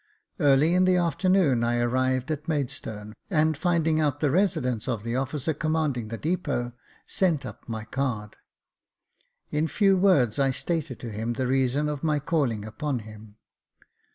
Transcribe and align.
Early 0.39 0.73
in 0.73 0.85
the 0.85 0.95
afternoon 0.95 1.63
I 1.63 1.77
arrived 1.77 2.31
at 2.31 2.47
Maidstone, 2.47 3.13
and 3.29 3.55
finding 3.55 3.99
out 3.99 4.19
the 4.19 4.31
residence 4.31 4.87
of 4.87 5.03
the 5.03 5.15
officer 5.15 5.53
commanding 5.53 6.07
the 6.07 6.17
depot, 6.17 6.73
sent 7.05 7.45
up 7.45 7.69
my 7.69 7.83
card. 7.83 8.35
In 9.51 9.67
few 9.67 9.95
words 9.95 10.39
I 10.39 10.49
stated 10.49 10.99
to 11.01 11.11
him 11.11 11.33
the 11.33 11.45
reason 11.45 11.87
of 11.87 12.03
my 12.03 12.17
calling 12.19 12.65
upon 12.65 12.97
him. 13.05 13.35